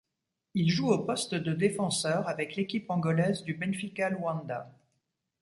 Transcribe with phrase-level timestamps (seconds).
[0.55, 4.71] Il joue au poste de défenseur avec l'équipe angolaise du Benfica Luanda.